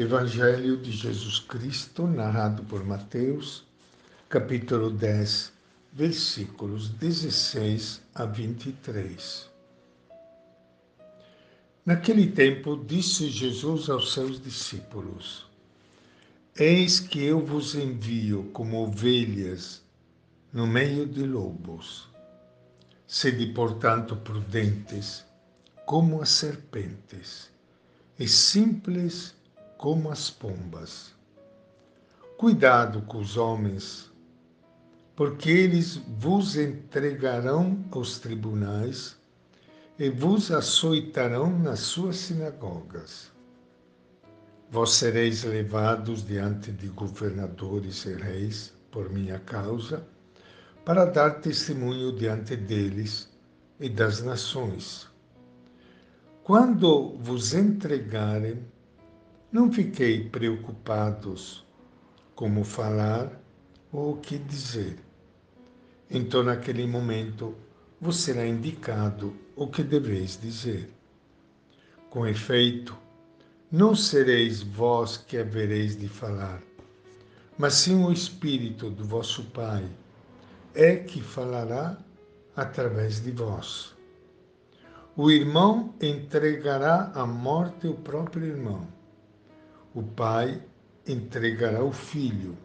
Evangelho 0.00 0.78
de 0.78 0.92
Jesus 0.92 1.40
Cristo, 1.40 2.06
narrado 2.06 2.62
por 2.62 2.82
Mateus, 2.82 3.66
capítulo 4.30 4.90
10, 4.90 5.52
versículos 5.92 6.88
16 6.88 8.00
a 8.14 8.24
23. 8.24 9.50
Naquele 11.84 12.28
tempo, 12.28 12.82
disse 12.82 13.28
Jesus 13.28 13.90
aos 13.90 14.14
seus 14.14 14.42
discípulos: 14.42 15.46
Eis 16.56 16.98
que 16.98 17.22
eu 17.22 17.44
vos 17.44 17.74
envio 17.74 18.44
como 18.54 18.82
ovelhas 18.82 19.82
no 20.50 20.66
meio 20.66 21.04
de 21.04 21.26
lobos. 21.26 22.08
Sede, 23.06 23.52
portanto, 23.52 24.16
prudentes 24.16 25.26
como 25.84 26.22
as 26.22 26.30
serpentes 26.30 27.50
e 28.18 28.26
simples 28.26 29.38
como 29.80 30.10
as 30.10 30.28
pombas. 30.28 31.14
Cuidado 32.36 33.00
com 33.00 33.16
os 33.16 33.38
homens, 33.38 34.12
porque 35.16 35.48
eles 35.48 35.96
vos 36.18 36.54
entregarão 36.54 37.82
aos 37.90 38.18
tribunais 38.18 39.16
e 39.98 40.10
vos 40.10 40.50
açoitarão 40.50 41.58
nas 41.58 41.80
suas 41.80 42.16
sinagogas. 42.16 43.32
Vós 44.70 44.90
sereis 44.90 45.44
levados 45.44 46.26
diante 46.26 46.70
de 46.70 46.88
governadores 46.88 48.04
e 48.04 48.12
reis 48.12 48.74
por 48.90 49.08
minha 49.08 49.38
causa, 49.38 50.06
para 50.84 51.06
dar 51.06 51.40
testemunho 51.40 52.14
diante 52.14 52.54
deles 52.54 53.30
e 53.80 53.88
das 53.88 54.20
nações. 54.20 55.08
Quando 56.44 57.16
vos 57.16 57.54
entregarem, 57.54 58.62
não 59.52 59.72
fiquei 59.72 60.28
preocupados 60.28 61.66
como 62.36 62.62
falar 62.62 63.30
ou 63.92 64.12
o 64.12 64.16
que 64.18 64.38
dizer. 64.38 64.96
Então, 66.08 66.44
naquele 66.44 66.86
momento, 66.86 67.56
vos 68.00 68.16
será 68.16 68.46
indicado 68.46 69.36
o 69.56 69.66
que 69.66 69.82
deveis 69.82 70.38
dizer. 70.40 70.88
Com 72.08 72.26
efeito, 72.26 72.96
não 73.72 73.94
sereis 73.94 74.62
vós 74.62 75.16
que 75.16 75.36
havereis 75.36 75.96
de 75.96 76.08
falar, 76.08 76.62
mas 77.58 77.74
sim 77.74 78.04
o 78.04 78.12
Espírito 78.12 78.88
do 78.90 79.04
vosso 79.04 79.44
Pai 79.50 79.88
é 80.74 80.96
que 80.96 81.20
falará 81.20 81.98
através 82.56 83.20
de 83.20 83.32
vós. 83.32 83.94
O 85.16 85.30
irmão 85.30 85.94
entregará 86.00 87.10
à 87.14 87.26
morte 87.26 87.86
o 87.88 87.94
próprio 87.94 88.46
irmão. 88.46 88.99
O 89.92 90.02
pai 90.02 90.62
entregará 91.06 91.82
o 91.82 91.92
filho. 91.92 92.56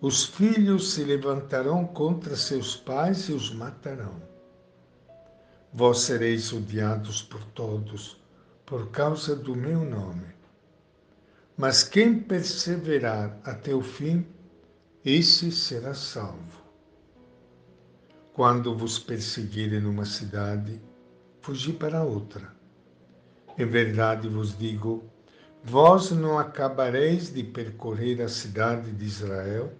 Os 0.00 0.24
filhos 0.24 0.92
se 0.92 1.04
levantarão 1.04 1.86
contra 1.86 2.34
seus 2.36 2.74
pais 2.74 3.28
e 3.28 3.32
os 3.32 3.52
matarão. 3.52 4.20
Vós 5.72 5.98
sereis 5.98 6.52
odiados 6.52 7.22
por 7.22 7.44
todos 7.44 8.20
por 8.64 8.90
causa 8.90 9.36
do 9.36 9.54
meu 9.54 9.84
nome. 9.84 10.26
Mas 11.56 11.84
quem 11.84 12.18
perseverar 12.18 13.38
até 13.44 13.74
o 13.74 13.82
fim, 13.82 14.26
esse 15.04 15.52
será 15.52 15.92
salvo. 15.92 16.62
Quando 18.32 18.74
vos 18.74 18.98
perseguirem 18.98 19.80
numa 19.80 20.06
cidade, 20.06 20.80
fugi 21.42 21.74
para 21.74 22.02
outra. 22.02 22.56
Em 23.58 23.66
verdade 23.66 24.26
vos 24.26 24.56
digo, 24.56 25.04
vós 25.64 26.10
não 26.10 26.38
acabareis 26.38 27.32
de 27.32 27.44
percorrer 27.44 28.20
a 28.20 28.28
cidade 28.28 28.90
de 28.92 29.04
Israel 29.04 29.72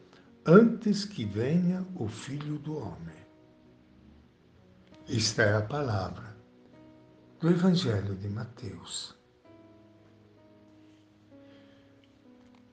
antes 0.46 1.04
que 1.04 1.24
venha 1.24 1.86
o 1.96 2.08
Filho 2.08 2.58
do 2.58 2.76
Homem. 2.76 3.22
Esta 5.08 5.42
é 5.42 5.56
a 5.56 5.62
palavra 5.62 6.36
do 7.40 7.50
Evangelho 7.50 8.14
de 8.14 8.28
Mateus. 8.28 9.14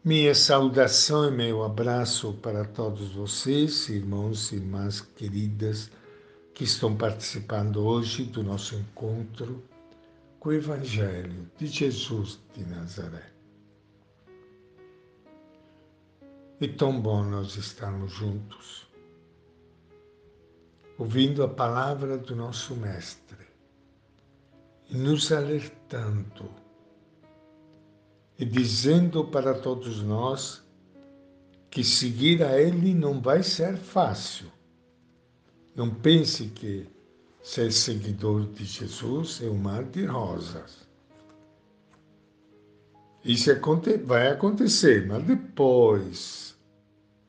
Minha 0.03 0.33
saudação 0.33 1.27
e 1.27 1.31
meu 1.31 1.63
abraço 1.63 2.33
para 2.33 2.63
todos 2.63 3.11
vocês, 3.11 3.89
irmãos 3.89 4.51
e 4.51 4.55
irmãs 4.55 5.01
queridas, 5.01 5.91
que 6.53 6.63
estão 6.63 6.95
participando 6.95 7.85
hoje 7.85 8.23
do 8.23 8.43
nosso 8.43 8.75
encontro 8.75 9.61
com 10.39 10.49
o 10.49 10.53
Evangelho 10.53 11.49
de 11.57 11.67
Jesus 11.67 12.39
de 12.53 12.65
Nazaré. 12.65 13.29
E 16.61 16.67
tão 16.67 16.99
bom 16.99 17.23
nós 17.23 17.55
estarmos 17.55 18.11
juntos, 18.11 18.87
ouvindo 20.97 21.43
a 21.43 21.47
palavra 21.47 22.17
do 22.17 22.35
nosso 22.35 22.75
Mestre 22.75 23.47
e 24.89 24.97
nos 24.97 25.31
alertando 25.31 26.49
e 28.37 28.45
dizendo 28.45 29.25
para 29.25 29.53
todos 29.53 30.01
nós 30.01 30.63
que 31.69 31.83
seguir 31.83 32.43
a 32.43 32.59
Ele 32.59 32.93
não 32.93 33.21
vai 33.21 33.43
ser 33.43 33.77
fácil. 33.77 34.51
Não 35.75 35.93
pense 35.93 36.47
que 36.47 36.89
ser 37.49 37.71
seguidor 37.71 38.45
de 38.51 38.63
Jesus 38.63 39.41
é 39.41 39.47
um 39.47 39.57
mar 39.57 39.83
de 39.83 40.05
rosas. 40.05 40.87
Isso 43.25 43.49
vai 44.05 44.27
acontecer, 44.27 45.07
mas 45.07 45.23
depois, 45.23 46.55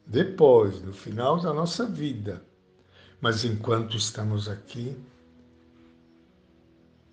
depois, 0.06 0.82
no 0.82 0.92
final 0.92 1.40
da 1.40 1.54
nossa 1.54 1.86
vida. 1.86 2.44
Mas 3.18 3.46
enquanto 3.46 3.96
estamos 3.96 4.46
aqui, 4.46 4.94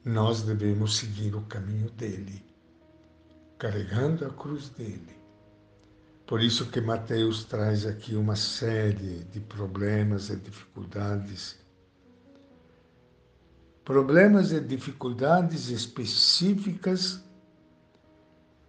nós 0.04 0.42
devemos 0.42 0.98
seguir 0.98 1.34
o 1.34 1.42
caminho 1.44 1.90
dele 1.92 2.44
carregando 3.58 4.26
a 4.26 4.30
cruz 4.32 4.68
dele. 4.68 5.16
Por 6.26 6.44
isso 6.44 6.70
que 6.70 6.82
Mateus 6.82 7.46
traz 7.46 7.86
aqui 7.86 8.16
uma 8.16 8.36
série 8.36 9.24
de 9.32 9.40
problemas 9.40 10.30
e 10.30 10.36
dificuldades. 10.36 11.67
Problemas 13.88 14.52
e 14.52 14.60
dificuldades 14.60 15.70
específicas 15.70 17.24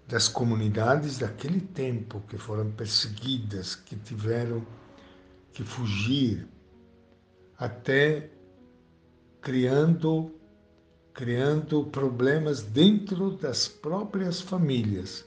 das 0.07 0.29
comunidades 0.29 1.19
daquele 1.19 1.61
tempo 1.61 2.23
que 2.29 2.39
foram 2.39 2.71
perseguidas, 2.71 3.75
que 3.75 3.97
tiveram 3.97 4.65
que 5.53 5.65
fugir, 5.65 6.47
até 7.59 8.31
criando 9.41 10.33
criando 11.13 11.85
problemas 11.87 12.63
dentro 12.63 13.33
das 13.33 13.67
próprias 13.67 14.41
famílias. 14.41 15.25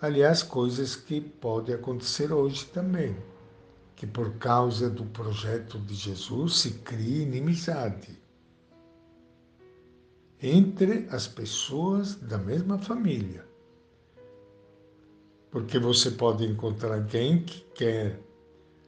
Aliás, 0.00 0.42
coisas 0.42 0.96
que 0.96 1.20
podem 1.20 1.76
acontecer 1.76 2.32
hoje 2.32 2.66
também, 2.66 3.16
que 3.94 4.08
por 4.08 4.34
causa 4.38 4.90
do 4.90 5.04
projeto 5.04 5.78
de 5.78 5.94
Jesus 5.94 6.56
se 6.58 6.70
cria 6.80 7.22
inimizade 7.22 8.25
entre 10.42 11.06
as 11.10 11.26
pessoas 11.26 12.16
da 12.16 12.38
mesma 12.38 12.78
família. 12.78 13.44
Porque 15.50 15.78
você 15.78 16.10
pode 16.10 16.44
encontrar 16.44 16.94
alguém 16.94 17.42
que 17.42 17.60
quer 17.74 18.20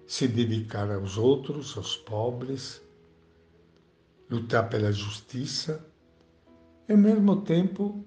se 0.06 0.28
dedicar 0.28 0.91
aos 0.91 1.16
outros, 1.16 1.76
aos 1.76 1.97
pobres, 1.97 2.82
lutar 4.31 4.69
pela 4.69 4.92
justiça, 4.92 5.84
e 6.88 6.92
ao 6.92 6.98
mesmo 6.98 7.42
tempo 7.42 8.04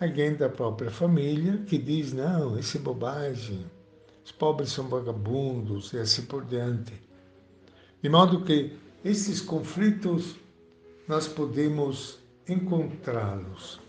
alguém 0.00 0.34
da 0.34 0.48
própria 0.48 0.90
família 0.90 1.58
que 1.66 1.78
diz, 1.78 2.12
não, 2.12 2.58
isso 2.58 2.76
é 2.76 2.80
bobagem, 2.80 3.64
os 4.24 4.32
pobres 4.32 4.70
são 4.70 4.88
vagabundos 4.88 5.92
e 5.92 5.98
assim 5.98 6.22
por 6.22 6.44
diante. 6.44 6.92
De 8.02 8.08
modo 8.08 8.44
que 8.44 8.76
esses 9.04 9.40
conflitos 9.40 10.36
nós 11.06 11.28
podemos 11.28 12.18
encontrá-los 12.48 13.80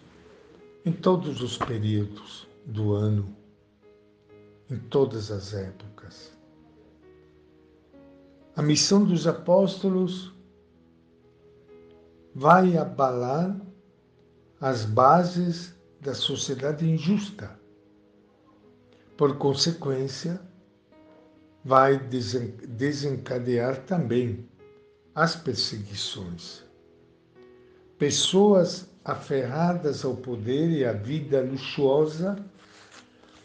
em 0.85 0.91
todos 0.91 1.41
os 1.41 1.57
períodos 1.57 2.47
do 2.65 2.93
ano, 2.93 3.35
em 4.69 4.77
todas 4.77 5.29
as 5.31 5.53
épocas. 5.53 6.31
A 8.55 8.61
missão 8.61 9.03
dos 9.03 9.27
apóstolos 9.27 10.33
vai 12.33 12.77
abalar 12.77 13.59
as 14.61 14.85
bases 14.85 15.75
da 15.99 16.13
sociedade 16.13 16.89
injusta. 16.89 17.59
Por 19.17 19.37
consequência, 19.37 20.39
vai 21.63 21.97
desencadear 21.97 23.85
também 23.85 24.47
as 25.13 25.35
perseguições. 25.35 26.64
Pessoas 27.97 28.89
aferradas 29.03 30.03
ao 30.03 30.15
poder 30.15 30.69
e 30.69 30.83
à 30.83 30.91
vida 30.91 31.41
luxuosa 31.41 32.35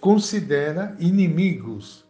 considera 0.00 0.96
inimigos 0.98 2.04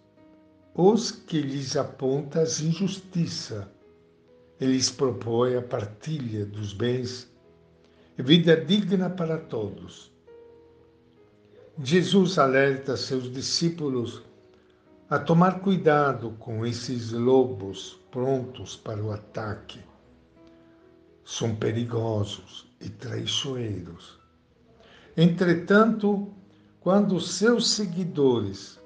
os 0.75 1.11
que 1.11 1.41
lhes 1.43 1.77
aponta 1.77 2.41
as 2.41 2.61
injustiça. 2.61 3.71
Eles 4.61 4.91
propõe 4.91 5.57
a 5.57 5.63
partilha 5.63 6.47
dos 6.47 6.73
bens 6.73 7.31
vida 8.17 8.57
digna 8.57 9.09
para 9.11 9.39
todos. 9.39 10.13
Jesus 11.83 12.39
alerta 12.39 12.97
seus 12.97 13.33
discípulos 13.33 14.23
a 15.09 15.19
tomar 15.19 15.61
cuidado 15.61 16.37
com 16.39 16.65
esses 16.65 17.13
lobos 17.13 17.99
prontos 18.11 18.77
para 18.77 19.03
o 19.03 19.11
ataque. 19.11 19.81
São 21.33 21.55
perigosos 21.55 22.67
e 22.81 22.89
traiçoeiros. 22.89 24.19
Entretanto, 25.17 26.35
quando 26.81 27.21
seus 27.21 27.71
seguidores, 27.71 28.81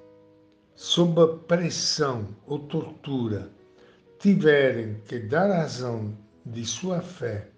sob 0.74 1.38
pressão 1.48 2.36
ou 2.46 2.58
tortura, 2.58 3.50
tiverem 4.18 5.00
que 5.06 5.20
dar 5.20 5.50
razão 5.56 6.14
de 6.44 6.66
sua 6.66 7.00
fé 7.00 7.48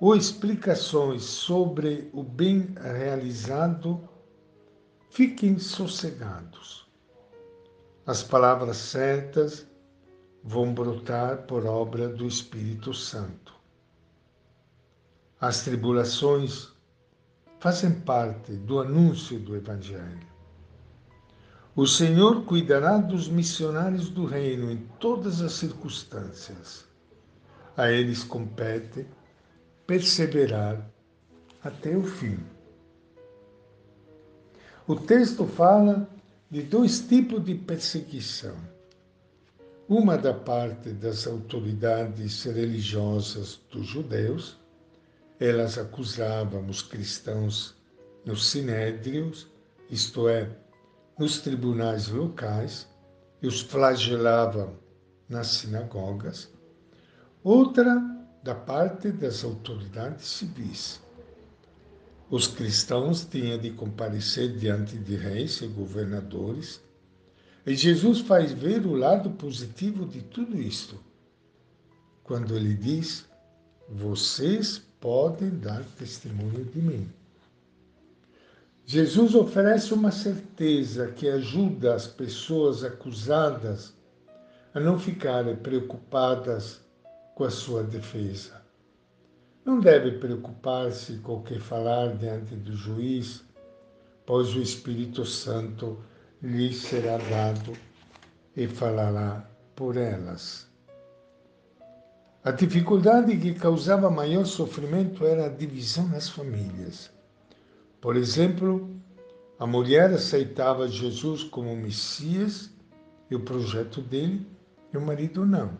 ou 0.00 0.16
explicações 0.16 1.22
sobre 1.22 2.10
o 2.12 2.24
bem 2.24 2.74
realizado, 2.76 4.02
fiquem 5.10 5.60
sossegados. 5.60 6.90
As 8.04 8.24
palavras 8.24 8.78
certas 8.78 9.64
vão 10.42 10.74
brotar 10.74 11.46
por 11.46 11.64
obra 11.64 12.08
do 12.08 12.26
Espírito 12.26 12.92
Santo. 12.92 13.57
As 15.40 15.62
tribulações 15.62 16.68
fazem 17.60 17.92
parte 18.00 18.52
do 18.52 18.80
anúncio 18.80 19.38
do 19.38 19.54
Evangelho. 19.54 20.26
O 21.76 21.86
Senhor 21.86 22.44
cuidará 22.44 22.98
dos 22.98 23.28
missionários 23.28 24.08
do 24.08 24.24
reino 24.24 24.68
em 24.68 24.78
todas 24.98 25.40
as 25.40 25.52
circunstâncias. 25.52 26.84
A 27.76 27.88
eles 27.88 28.24
compete 28.24 29.06
perseverar 29.86 30.84
até 31.62 31.96
o 31.96 32.02
fim. 32.02 32.40
O 34.88 34.96
texto 34.96 35.46
fala 35.46 36.08
de 36.50 36.62
dois 36.62 36.98
tipos 36.98 37.44
de 37.44 37.54
perseguição. 37.54 38.56
Uma 39.88 40.18
da 40.18 40.34
parte 40.34 40.90
das 40.90 41.28
autoridades 41.28 42.42
religiosas 42.42 43.60
dos 43.70 43.86
judeus 43.86 44.58
elas 45.40 45.78
acusavam 45.78 46.66
os 46.66 46.82
cristãos 46.82 47.76
nos 48.24 48.48
sinédrios, 48.48 49.46
isto 49.88 50.28
é, 50.28 50.50
nos 51.18 51.40
tribunais 51.40 52.08
locais, 52.08 52.88
e 53.40 53.46
os 53.46 53.60
flagelavam 53.60 54.76
nas 55.28 55.46
sinagogas. 55.48 56.50
Outra 57.44 58.02
da 58.42 58.54
parte 58.54 59.10
das 59.12 59.44
autoridades 59.44 60.26
civis. 60.26 61.00
Os 62.30 62.46
cristãos 62.46 63.24
tinham 63.24 63.58
de 63.58 63.70
comparecer 63.70 64.56
diante 64.56 64.98
de 64.98 65.16
reis 65.16 65.60
e 65.62 65.66
governadores, 65.66 66.80
e 67.64 67.74
Jesus 67.74 68.20
faz 68.20 68.52
ver 68.52 68.86
o 68.86 68.94
lado 68.94 69.30
positivo 69.30 70.06
de 70.06 70.22
tudo 70.22 70.60
isto, 70.60 70.98
quando 72.22 72.56
ele 72.56 72.74
diz: 72.74 73.26
Vocês 73.88 74.87
podem 75.00 75.50
dar 75.50 75.82
testemunho 75.98 76.64
de 76.64 76.80
mim. 76.80 77.08
Jesus 78.84 79.34
oferece 79.34 79.92
uma 79.92 80.10
certeza 80.10 81.08
que 81.08 81.28
ajuda 81.28 81.94
as 81.94 82.06
pessoas 82.06 82.82
acusadas 82.82 83.92
a 84.72 84.80
não 84.80 84.98
ficarem 84.98 85.56
preocupadas 85.56 86.80
com 87.34 87.44
a 87.44 87.50
sua 87.50 87.82
defesa. 87.82 88.62
Não 89.64 89.78
deve 89.78 90.12
preocupar-se 90.12 91.18
com 91.18 91.34
o 91.34 91.42
que 91.42 91.58
falar 91.58 92.16
diante 92.16 92.54
do 92.56 92.72
juiz, 92.74 93.44
pois 94.24 94.54
o 94.54 94.62
Espírito 94.62 95.24
Santo 95.26 96.02
lhe 96.42 96.72
será 96.72 97.18
dado 97.18 97.74
e 98.56 98.66
falará 98.66 99.48
por 99.76 99.96
elas. 99.96 100.67
A 102.48 102.50
dificuldade 102.50 103.36
que 103.36 103.52
causava 103.52 104.08
maior 104.08 104.46
sofrimento 104.46 105.26
era 105.26 105.44
a 105.44 105.48
divisão 105.50 106.08
nas 106.08 106.30
famílias. 106.30 107.10
Por 108.00 108.16
exemplo, 108.16 108.88
a 109.58 109.66
mulher 109.66 110.10
aceitava 110.10 110.88
Jesus 110.88 111.44
como 111.44 111.76
Messias 111.76 112.70
e 113.30 113.36
o 113.36 113.40
projeto 113.40 114.00
dele, 114.00 114.46
e 114.94 114.96
o 114.96 115.00
marido 115.02 115.44
não. 115.44 115.76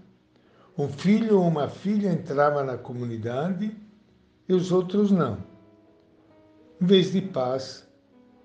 Um 0.76 0.90
filho 0.90 1.38
ou 1.38 1.48
uma 1.48 1.70
filha 1.70 2.12
entrava 2.12 2.62
na 2.62 2.76
comunidade 2.76 3.74
e 4.46 4.52
os 4.52 4.70
outros 4.70 5.10
não. 5.10 5.42
Em 6.82 6.84
vez 6.84 7.12
de 7.12 7.22
paz, 7.22 7.88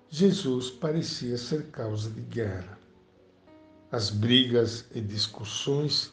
Jesus 0.08 0.70
parecia 0.70 1.36
ser 1.36 1.66
causa 1.66 2.08
de 2.08 2.22
guerra. 2.22 2.78
As 3.92 4.08
brigas 4.08 4.86
e 4.94 5.02
discussões 5.02 6.10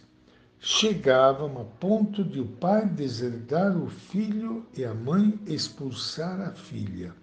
chegavam 0.63 1.59
a 1.59 1.65
ponto 1.65 2.23
de 2.23 2.39
o 2.39 2.45
pai 2.45 2.87
deserdar 2.87 3.75
o 3.75 3.89
filho 3.89 4.63
e 4.77 4.85
a 4.85 4.93
mãe 4.93 5.39
expulsar 5.47 6.39
a 6.39 6.53
filha. 6.53 7.15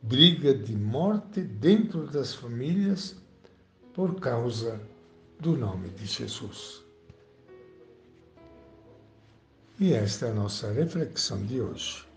Briga 0.00 0.54
de 0.54 0.76
morte 0.76 1.42
dentro 1.42 2.06
das 2.06 2.32
famílias 2.32 3.16
por 3.92 4.20
causa 4.20 4.80
do 5.40 5.56
nome 5.56 5.88
de 5.90 6.06
Jesus. 6.06 6.84
E 9.80 9.92
esta 9.92 10.26
é 10.26 10.30
a 10.30 10.34
nossa 10.34 10.70
reflexão 10.70 11.44
de 11.44 11.60
hoje. 11.60 12.09